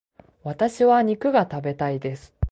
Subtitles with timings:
[0.43, 2.33] 私は肉が食べたいです。